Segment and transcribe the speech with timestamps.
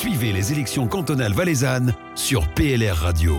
[0.00, 3.36] Suivez les élections cantonales valaisannes sur PLR Radio.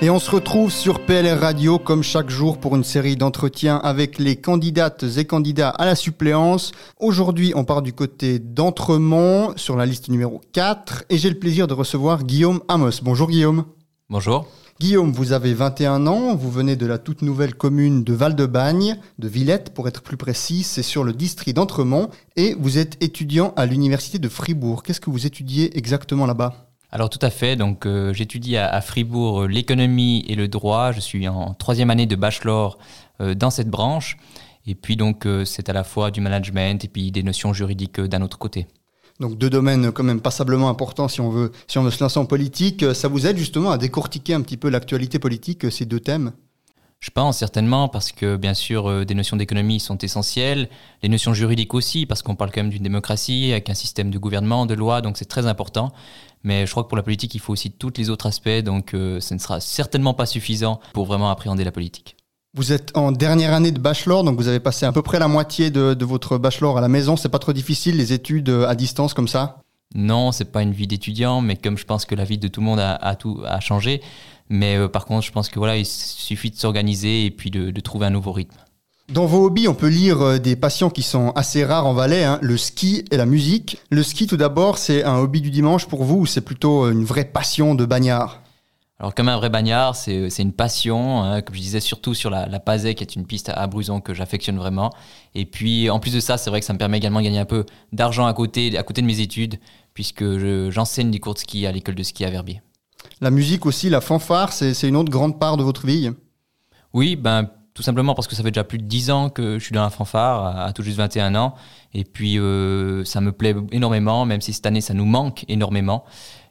[0.00, 4.20] Et on se retrouve sur PLR Radio comme chaque jour pour une série d'entretiens avec
[4.20, 6.70] les candidates et candidats à la suppléance.
[7.00, 11.66] Aujourd'hui, on part du côté d'Entremont sur la liste numéro 4 et j'ai le plaisir
[11.66, 13.02] de recevoir Guillaume Amos.
[13.02, 13.64] Bonjour Guillaume.
[14.08, 14.46] Bonjour.
[14.82, 19.28] Guillaume, vous avez 21 ans, vous venez de la toute nouvelle commune de Val-de-Bagne, de
[19.28, 23.64] Villette pour être plus précis, c'est sur le district d'Entremont, et vous êtes étudiant à
[23.64, 24.82] l'université de Fribourg.
[24.82, 26.66] Qu'est-ce que vous étudiez exactement là-bas?
[26.90, 30.98] Alors tout à fait, donc euh, j'étudie à, Fribourg euh, l'économie et le droit, je
[30.98, 32.76] suis en troisième année de bachelor
[33.20, 34.16] euh, dans cette branche,
[34.66, 38.20] et puis donc c'est à la fois du management et puis des notions juridiques d'un
[38.20, 38.66] autre côté.
[39.22, 42.18] Donc deux domaines quand même passablement importants si on veut, si on veut se lancer
[42.18, 42.84] en politique.
[42.92, 46.32] Ça vous aide justement à décortiquer un petit peu l'actualité politique, ces deux thèmes?
[46.98, 50.68] Je pense certainement parce que bien sûr des notions d'économie sont essentielles,
[51.02, 54.18] les notions juridiques aussi parce qu'on parle quand même d'une démocratie avec un système de
[54.18, 55.92] gouvernement, de loi, donc c'est très important.
[56.44, 58.94] Mais je crois que pour la politique, il faut aussi tous les autres aspects, donc
[58.94, 62.16] euh, ce ne sera certainement pas suffisant pour vraiment appréhender la politique.
[62.54, 65.26] Vous êtes en dernière année de bachelor, donc vous avez passé à peu près la
[65.26, 67.16] moitié de, votre bachelor à la maison.
[67.16, 69.62] C'est pas trop difficile les études euh, à distance comme ça?
[69.94, 72.60] Non, c'est pas une vie d'étudiant, mais comme je pense que la vie de tout
[72.60, 74.02] le monde a, tout a changé.
[74.50, 77.80] Mais euh, par contre, je pense que voilà, il suffit de s'organiser et puis de
[77.80, 78.58] trouver un nouveau rythme.
[79.08, 82.24] Dans vos hobbies, on peut lire euh, des passions qui sont assez rares en Valais,
[82.24, 83.78] hein, le ski et la musique.
[83.88, 87.04] Le ski, tout d'abord, c'est un hobby du dimanche pour vous ou c'est plutôt une
[87.04, 88.41] vraie passion de bagnard?
[89.02, 92.46] Alors comme un vrai bagnard, c'est une passion, hein, comme je disais, surtout sur la,
[92.46, 94.92] la qui est une piste à Bruson que j'affectionne vraiment.
[95.34, 97.40] Et puis en plus de ça, c'est vrai que ça me permet également de gagner
[97.40, 99.58] un peu d'argent à côté, à côté de mes études,
[99.92, 100.24] puisque
[100.70, 102.62] j'enseigne des cours de ski à l'école de ski à Verbier.
[103.20, 106.12] La musique aussi, la fanfare, c'est une autre grande part de votre vie?
[106.92, 109.64] Oui, ben tout simplement parce que ça fait déjà plus de 10 ans que je
[109.64, 111.54] suis dans la fanfare, à, tout juste 21 ans.
[111.94, 116.04] Et puis, euh, ça me plaît énormément, même si cette année, ça nous manque énormément.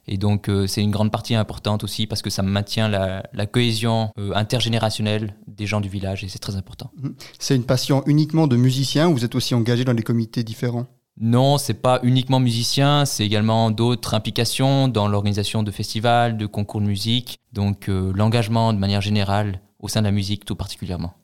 [0.08, 4.10] Et donc, euh, c'est une grande partie importante aussi parce que ça maintient la, cohésion
[4.18, 6.90] euh, intergénérationnelle des gens du village et c'est très important.
[7.00, 7.14] Mhm.
[7.38, 10.86] C'est une passion uniquement de musiciens ou vous êtes aussi engagé dans des comités différents?
[11.20, 16.80] Non, c'est pas uniquement musicien, c'est également d'autres implications dans l'organisation de festivals, de concours
[16.80, 21.14] de musique, donc l'engagement de manière générale au sein de la musique tout particulièrement.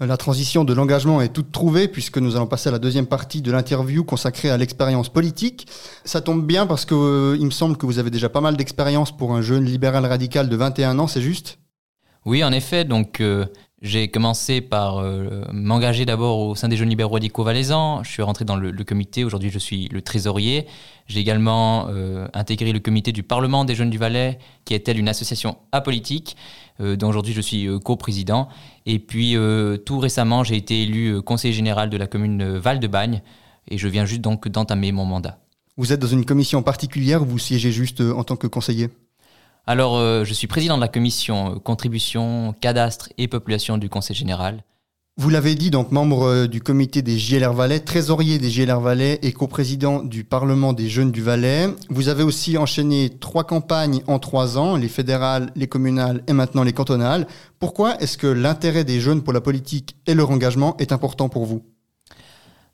[0.00, 3.40] La transition de l'engagement est toute trouvée puisque nous allons passer à la deuxième partie
[3.40, 5.68] de l'interview consacrée à l'expérience politique.
[6.04, 8.56] Ça tombe bien parce que euh, il me semble que vous avez déjà pas mal
[8.56, 11.58] d'expérience pour un jeune libéral radical de 21 ans, c'est juste?
[12.24, 12.84] Oui, en effet.
[12.84, 13.46] Donc euh,
[13.82, 18.02] j'ai commencé par euh, m'engager d'abord au sein des jeunes libéraux radicaux valaisans.
[18.02, 19.24] Je suis rentré dans le, comité.
[19.24, 20.66] Aujourd'hui, je suis le trésorier.
[21.08, 21.88] J'ai également
[22.32, 26.36] intégré le comité du Parlement des jeunes du Valais, qui est elle une association apolitique.
[26.80, 28.48] Euh, dont aujourd'hui je suis euh, coprésident.
[28.86, 33.22] Et puis euh, tout récemment, j'ai été élu conseiller général de la commune Val-de-Bagne
[33.68, 35.38] et je viens juste donc d'entamer mon mandat.
[35.76, 38.88] Vous êtes dans une commission particulière ou vous siégez juste en tant que conseiller?
[39.66, 44.64] Alors, je suis président de la commission contribution, cadastre et population du Conseil général.
[45.18, 49.18] Vous l'avez dit, donc membre euh, du comité des JLR Valais, trésorier des JLR Valais
[49.20, 51.68] et coprésident du Parlement des jeunes du Valais.
[51.90, 56.62] Vous avez aussi enchaîné trois campagnes en trois ans, les fédérales, les communales et maintenant
[56.62, 57.26] les cantonales.
[57.58, 61.44] Pourquoi est-ce que l'intérêt des jeunes pour la politique et leur engagement est important pour
[61.44, 61.62] vous?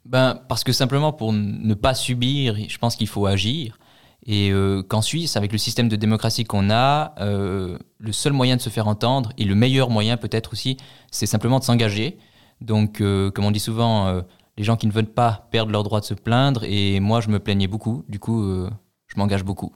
[0.05, 3.81] Ben, Parce que simplement pour ne pas subir, je pense qu'il faut agir.
[4.27, 8.57] Et euh, qu'en Suisse, avec le système de démocratie qu'on a, euh, le seul moyen
[8.57, 10.77] de se faire entendre, et le meilleur moyen peut-être aussi,
[11.11, 12.19] c'est simplement de s'engager.
[12.61, 14.23] Donc, euh, comme on dit souvent,
[14.57, 17.29] les gens qui ne veulent pas perdre leur droit de se plaindre, et moi je
[17.29, 18.43] me plaignais beaucoup, du coup
[19.07, 19.73] je m'engage beaucoup.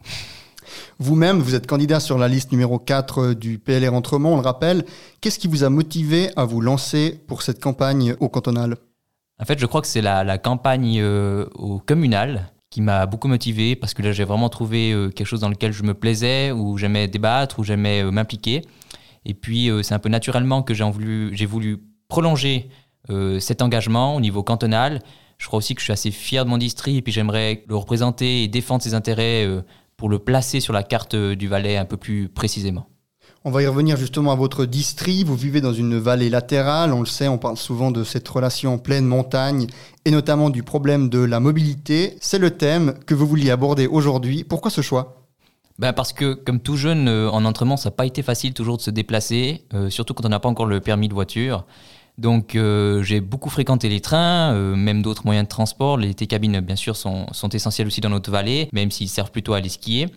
[0.99, 4.85] Vous-même, vous êtes candidat sur la liste numéro 4 du PLR Entremont, on le rappelle.
[5.21, 8.77] Qu'est-ce qui vous a motivé à vous lancer pour cette campagne au cantonal?
[9.41, 13.95] En fait, je crois que c'est la, campagne au communal qui m'a beaucoup motivé parce
[13.95, 17.59] que là, j'ai vraiment trouvé quelque chose dans lequel je me plaisais, où j'aimais débattre,
[17.59, 18.63] où j'aimais m'impliquer.
[19.25, 21.79] Et puis, c'est un peu naturellement que j'ai voulu, voulu
[22.09, 22.69] prolonger
[23.11, 25.01] euh, cet engagement au niveau cantonal.
[25.39, 27.75] Je crois aussi que je suis assez fier de mon district et puis j'aimerais le
[27.75, 29.63] représenter et défendre ses intérêts euh,
[29.97, 32.92] pour le placer sur la carte euh, du Valais un peu plus précisément.
[33.45, 35.27] On va y revenir justement à votre district.
[35.27, 36.93] Vous vivez dans une vallée latérale.
[36.93, 39.67] On le sait, on parle souvent de cette relation pleine montagne
[40.05, 42.17] et notamment du problème de la mobilité.
[42.21, 44.45] C'est le thème que vous vouliez aborder aujourd'hui.
[44.45, 45.27] Pourquoi ce choix?
[45.79, 48.83] Ben parce que comme tout jeune en entraînement, ça n'a pas été facile toujours de
[48.83, 51.65] se déplacer, surtout quand on n'a pas encore le permis de voiture.
[52.19, 55.97] Donc euh, j'ai beaucoup fréquenté les trains, euh, même d'autres moyens de transport.
[55.97, 59.59] Les T-cabines, bien sûr, sont, essentiels aussi dans notre vallée, même s'ils servent plutôt à
[59.59, 60.09] aller skier.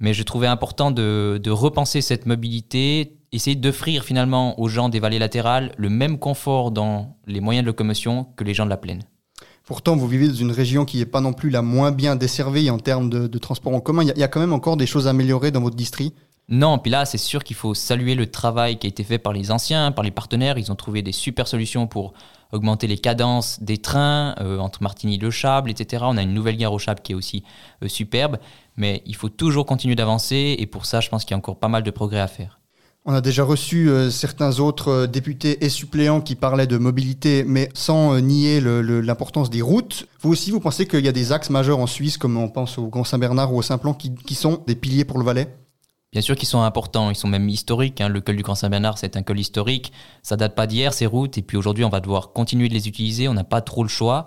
[0.00, 5.00] Mais je trouvais important de, de repenser cette mobilité, essayer d'offrir finalement aux gens des
[5.00, 8.76] vallées latérales le même confort dans les moyens de locomotion que les gens de la
[8.76, 9.02] plaine.
[9.70, 12.70] Pourtant, vous vivez dans une région qui n'est pas non plus la moins bien desservie
[12.70, 14.02] en termes de, transport en commun.
[14.02, 16.16] Il y, a quand même encore des choses à améliorer dans votre district?
[16.48, 19.32] Non, puis là, c'est sûr qu'il faut saluer le travail qui a été fait par
[19.32, 20.58] les anciens, par les partenaires.
[20.58, 22.14] Ils ont trouvé des super solutions pour
[22.52, 26.04] augmenter les cadences des trains euh, entre Martigny et Le Chable, etc.
[26.06, 27.44] On a une nouvelle gare au Chable qui est aussi
[27.82, 28.38] euh, superbe,
[28.76, 31.58] mais il faut toujours continuer d'avancer et pour ça, je pense qu'il y a encore
[31.58, 32.58] pas mal de progrès à faire.
[33.06, 37.70] On a déjà reçu euh, certains autres députés et suppléants qui parlaient de mobilité, mais
[37.72, 40.06] sans nier l'importance des routes.
[40.20, 42.76] Vous aussi, vous pensez qu'il y a des axes majeurs en Suisse, comme on pense
[42.76, 45.48] au Grand Saint-Bernard ou au Saint-Plan, qui sont des piliers pour le Valais?
[46.12, 48.00] Bien sûr qu'ils sont importants, ils sont même historiques.
[48.00, 48.08] Hein.
[48.08, 49.92] Le col du Grand Saint-Bernard, c'est un col historique.
[50.24, 51.38] Ça date pas d'hier, ces routes.
[51.38, 53.28] Et puis aujourd'hui, on va devoir continuer de les utiliser.
[53.28, 54.26] On n'a pas trop le choix.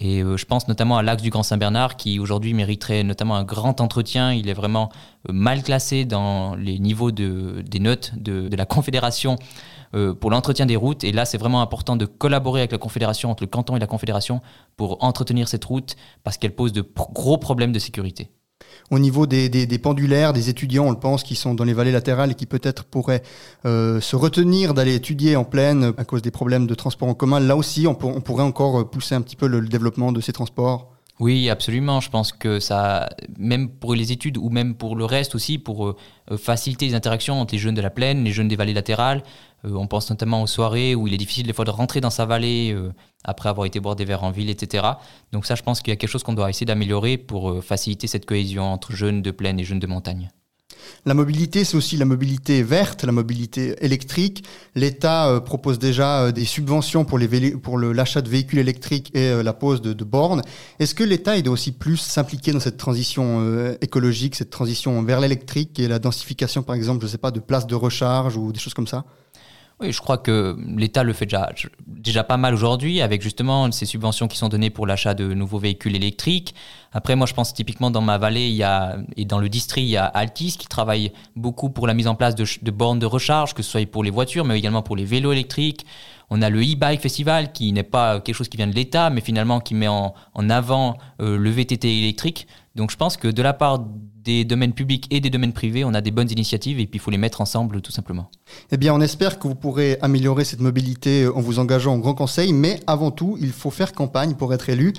[0.00, 3.44] Et euh, je pense notamment à l'axe du Grand Saint-Bernard qui aujourd'hui mériterait notamment un
[3.44, 4.32] grand entretien.
[4.32, 4.90] Il est vraiment
[5.28, 9.36] euh, mal classé dans les niveaux de, des notes de, de la Confédération
[9.94, 11.04] euh, pour l'entretien des routes.
[11.04, 13.86] Et là, c'est vraiment important de collaborer avec la Confédération, entre le canton et la
[13.86, 14.40] Confédération,
[14.76, 15.94] pour entretenir cette route
[16.24, 18.30] parce qu'elle pose de gros problèmes de sécurité
[18.90, 22.32] au niveau des, pendulaires, des étudiants, on le pense, qui sont dans les vallées latérales
[22.32, 23.22] et qui peut-être pourraient
[23.66, 27.40] euh, se retenir d'aller étudier en pleine à cause des problèmes de transport en commun.
[27.40, 30.92] Là aussi, on, pourrait encore pousser un petit peu le, développement de ces transports.
[31.20, 32.00] Oui, absolument.
[32.00, 33.08] Je pense que ça,
[33.38, 35.96] même pour les études ou même pour le reste aussi, pour euh,
[36.38, 39.22] faciliter les interactions entre les jeunes de la plaine, les jeunes des vallées latérales,
[39.64, 42.10] euh, on pense notamment aux soirées où il est difficile des fois de rentrer dans
[42.10, 42.92] sa vallée euh,
[43.24, 44.86] après avoir été boire des verres en ville, etc.
[45.32, 47.60] Donc ça, je pense qu'il y a quelque chose qu'on doit essayer d'améliorer pour euh,
[47.60, 50.30] faciliter cette cohésion entre jeunes de plaine et jeunes de montagne.
[51.06, 54.44] La mobilité, c'est aussi la mobilité verte, la mobilité électrique.
[54.74, 60.42] L'État propose déjà des subventions pour, l'achat de véhicules électriques et la pose de, bornes.
[60.78, 65.78] Est-ce que l'État doit aussi plus s'impliquer dans cette transition écologique, cette transition vers l'électrique
[65.78, 68.74] et la densification, par exemple, je sais pas, de places de recharge ou des choses
[68.74, 69.04] comme ça?
[69.80, 71.50] Oui, je crois que l'État le fait déjà,
[71.86, 75.58] déjà pas mal aujourd'hui avec justement ces subventions qui sont données pour l'achat de nouveaux
[75.58, 76.54] véhicules électriques.
[76.92, 79.86] Après, moi, je pense typiquement dans ma vallée il y a, et dans le district,
[79.86, 82.98] il y a Altis qui travaille beaucoup pour la mise en place de, de bornes
[82.98, 85.86] de recharge, que ce soit pour les voitures, mais également pour les vélos électriques.
[86.30, 89.20] On a le e-bike festival qui n'est pas quelque chose qui vient de l'État, mais
[89.20, 90.14] finalement qui met en,
[90.48, 92.46] avant euh, le VTT électrique.
[92.76, 93.84] Donc je pense que de la part
[94.22, 97.00] des domaines publics et des domaines privés, on a des bonnes initiatives et puis il
[97.00, 98.30] faut les mettre ensemble tout simplement.
[98.70, 102.14] Eh bien, on espère que vous pourrez améliorer cette mobilité en vous engageant au Grand
[102.14, 104.92] Conseil, mais avant tout, il faut faire campagne pour être élu.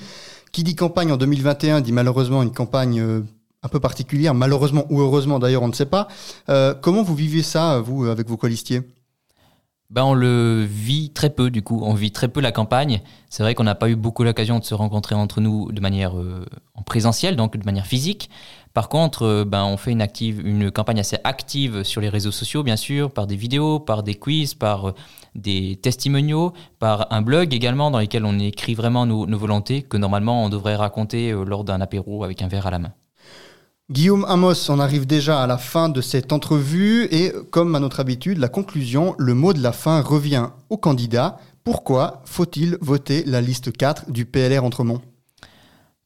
[0.52, 3.22] Qui dit campagne en 2021 dit malheureusement une campagne euh,
[3.62, 6.08] un peu particulière, malheureusement ou heureusement d'ailleurs, on ne sait pas.
[6.50, 8.82] Euh, comment vous vivez ça, vous, avec vos colistiers?
[9.92, 13.02] Ben, on le vit très peu du coup, on vit très peu la campagne.
[13.28, 16.16] C'est vrai qu'on n'a pas eu beaucoup l'occasion de se rencontrer entre nous de manière
[16.16, 18.30] euh, en présentiel, donc de manière physique.
[18.72, 22.30] Par contre, euh, ben, on fait une, active, une campagne assez active sur les réseaux
[22.32, 24.94] sociaux, bien sûr, par des vidéos, par des quiz, par euh,
[25.34, 29.98] des testimoniaux, par un blog également dans lequel on écrit vraiment nos, nos volontés que
[29.98, 32.92] normalement on devrait raconter lors d'un apéro avec un verre à la main.
[33.92, 38.00] Guillaume Amos, on arrive déjà à la fin de cette entrevue et comme à notre
[38.00, 41.36] habitude, la conclusion, le mot de la fin revient au candidat.
[41.62, 45.02] Pourquoi faut-il voter la liste 4 du PLR Entremont?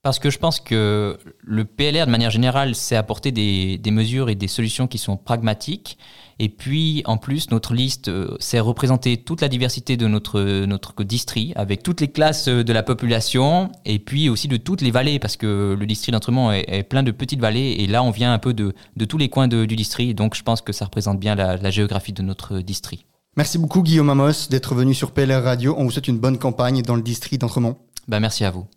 [0.06, 4.28] Parce que je pense que le PLR, de manière générale, sait apporter des, des, mesures
[4.30, 5.98] et des solutions qui sont pragmatiques.
[6.38, 11.02] Et puis, en plus, notre liste euh, sait représenter toute la diversité de notre, notre
[11.02, 15.18] district, avec toutes les classes de la population, et puis aussi de toutes les vallées,
[15.18, 18.38] parce que le district d'Entremont est, plein de petites vallées, et là, on vient un
[18.38, 20.14] peu de, de tous les coins du district.
[20.14, 23.06] Donc, je pense que ça représente bien la, la géographie de notre district.
[23.36, 25.74] Merci beaucoup, Guillaume Amos, d'être venu sur PLR Radio.
[25.76, 27.76] On vous souhaite une bonne campagne dans le district d'Entremont.
[28.06, 28.68] Ben, merci à vous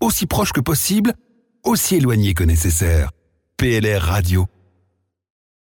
[0.00, 1.14] aussi proche que possible,
[1.64, 3.10] aussi éloigné que nécessaire.
[3.56, 4.46] PLR Radio.